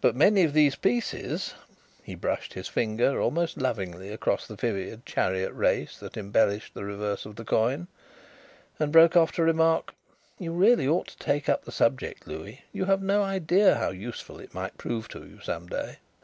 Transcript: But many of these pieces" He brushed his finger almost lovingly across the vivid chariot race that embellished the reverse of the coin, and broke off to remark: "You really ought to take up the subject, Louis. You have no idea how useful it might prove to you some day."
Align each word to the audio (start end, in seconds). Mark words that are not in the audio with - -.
But 0.00 0.16
many 0.16 0.42
of 0.42 0.54
these 0.54 0.74
pieces" 0.74 1.54
He 2.02 2.16
brushed 2.16 2.54
his 2.54 2.66
finger 2.66 3.20
almost 3.20 3.56
lovingly 3.58 4.08
across 4.10 4.44
the 4.44 4.56
vivid 4.56 5.06
chariot 5.06 5.52
race 5.52 5.96
that 5.98 6.16
embellished 6.16 6.74
the 6.74 6.82
reverse 6.84 7.24
of 7.24 7.36
the 7.36 7.44
coin, 7.44 7.86
and 8.80 8.90
broke 8.90 9.14
off 9.16 9.30
to 9.34 9.44
remark: 9.44 9.94
"You 10.36 10.50
really 10.50 10.88
ought 10.88 11.06
to 11.06 11.18
take 11.18 11.48
up 11.48 11.64
the 11.64 11.70
subject, 11.70 12.26
Louis. 12.26 12.64
You 12.72 12.86
have 12.86 13.02
no 13.04 13.22
idea 13.22 13.76
how 13.76 13.90
useful 13.90 14.40
it 14.40 14.52
might 14.52 14.78
prove 14.78 15.06
to 15.10 15.20
you 15.20 15.38
some 15.40 15.68
day." 15.68 15.98